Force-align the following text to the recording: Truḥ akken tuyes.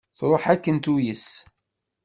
Truḥ 0.19 0.43
akken 0.53 0.77
tuyes. 0.83 1.29